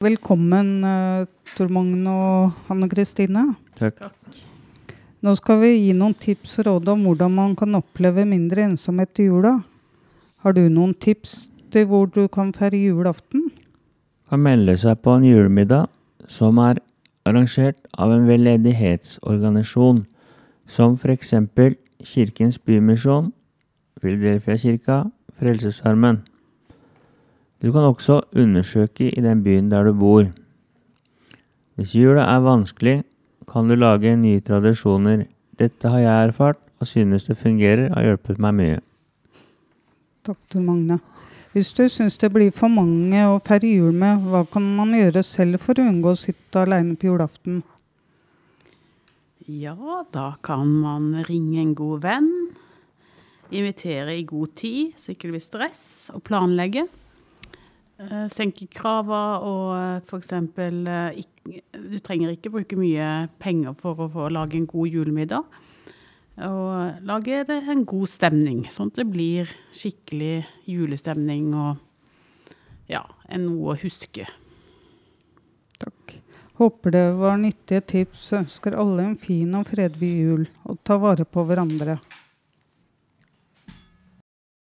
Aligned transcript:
Velkommen, 0.00 0.80
uh, 0.80 1.26
Tor 1.58 1.68
Magne 1.68 2.08
og 2.08 2.52
Hanne 2.70 2.86
Kristine. 2.88 3.42
Takk. 3.76 3.98
Nå 5.20 5.34
skal 5.36 5.58
vi 5.60 5.74
gi 5.74 5.90
noen 5.92 6.14
tips 6.16 6.54
og 6.62 6.64
råd 6.70 6.88
om 6.94 7.02
hvordan 7.04 7.34
man 7.36 7.52
kan 7.52 7.76
oppleve 7.76 8.24
mindre 8.24 8.64
ensomhet 8.64 9.20
i 9.20 9.26
jula. 9.26 9.58
Har 10.40 10.56
du 10.56 10.62
noen 10.72 10.94
tips 10.96 11.50
til 11.68 11.84
hvor 11.90 12.08
du 12.08 12.22
kan 12.32 12.54
feire 12.56 12.80
julaften? 12.80 13.50
Kan 14.32 14.40
melde 14.40 14.78
seg 14.80 15.02
på 15.04 15.18
en 15.18 15.28
julemiddag 15.28 15.92
som 16.32 16.56
er 16.64 16.80
arrangert 17.28 17.84
av 17.92 18.16
en 18.16 18.24
veldedighetsorganisasjon, 18.24 20.06
som 20.64 20.96
f.eks. 20.96 21.36
Kirkens 22.00 22.56
Bymisjon, 22.56 23.34
Filadelfia-kirka, 24.00 25.02
Frelsesarmen. 25.36 26.22
Du 27.60 27.68
kan 27.72 27.84
også 27.84 28.22
undersøke 28.32 29.10
i 29.10 29.20
den 29.20 29.42
byen 29.44 29.68
der 29.70 29.84
du 29.84 29.92
bor. 29.92 30.24
Hvis 31.76 31.94
jula 31.94 32.24
er 32.24 32.40
vanskelig, 32.44 33.02
kan 33.50 33.68
du 33.68 33.74
lage 33.76 34.16
nye 34.16 34.40
tradisjoner. 34.40 35.26
Dette 35.58 35.88
har 35.88 35.98
jeg 36.00 36.28
erfart, 36.28 36.60
og 36.80 36.86
synes 36.88 37.26
det 37.28 37.36
fungerer 37.36 37.90
og 37.90 37.98
har 37.98 38.06
hjulpet 38.08 38.40
meg 38.40 38.56
mye. 38.56 38.78
Takk, 40.24 40.38
Tor 40.48 40.64
Magne. 40.64 41.00
Hvis 41.52 41.72
du 41.74 41.82
syns 41.90 42.16
det 42.22 42.30
blir 42.32 42.52
for 42.54 42.70
mange 42.72 43.24
å 43.26 43.40
feire 43.44 43.68
jul 43.68 43.92
med, 43.92 44.22
hva 44.30 44.44
kan 44.48 44.64
man 44.76 44.94
gjøre 44.94 45.22
selv 45.26 45.60
for 45.60 45.76
å 45.76 45.88
unngå 45.90 46.14
å 46.14 46.20
sitte 46.20 46.62
alene 46.62 46.94
på 46.96 47.10
julaften? 47.10 47.60
Ja, 49.50 49.74
da 50.14 50.36
kan 50.46 50.70
man 50.80 51.24
ringe 51.26 51.58
en 51.60 51.74
god 51.74 52.04
venn. 52.06 52.30
Invitere 53.50 54.14
i 54.14 54.24
god 54.24 54.54
tid, 54.54 54.94
så 54.96 55.10
ikke 55.10 55.26
det 55.26 55.34
blir 55.34 55.42
stress, 55.42 55.84
og 56.14 56.22
planlegge. 56.28 56.86
Eh, 58.00 58.28
senke 58.32 58.64
krava 58.72 59.24
og 59.44 59.64
eh, 59.76 59.98
f.eks. 60.00 60.32
Eh, 60.32 61.58
du 61.76 61.98
trenger 62.00 62.32
ikke 62.32 62.52
bruke 62.54 62.78
mye 62.80 63.26
penger 63.42 63.74
for 63.80 64.00
å 64.00 64.08
få 64.12 64.30
lage 64.32 64.56
en 64.56 64.68
god 64.70 64.88
julemiddag. 64.88 65.58
Og 66.46 67.04
lage 67.04 67.42
en 67.58 67.84
god 67.84 68.08
stemning, 68.08 68.62
sånn 68.72 68.88
at 68.88 69.02
det 69.02 69.08
blir 69.10 69.50
skikkelig 69.76 70.46
julestemning 70.70 71.50
og 71.52 71.82
ja, 72.88 73.02
noe 73.36 73.74
å 73.74 73.80
huske. 73.82 74.24
Takk. 75.82 76.16
Håper 76.60 76.94
det 76.96 77.04
var 77.20 77.36
nyttige 77.42 77.84
tips. 77.92 78.24
Ønsker 78.40 78.78
alle 78.80 79.10
en 79.10 79.20
fin 79.20 79.52
og 79.58 79.68
fredelig 79.68 80.10
jul, 80.22 80.48
og 80.64 80.80
ta 80.88 80.96
vare 81.02 81.28
på 81.28 81.44
hverandre. 81.44 81.98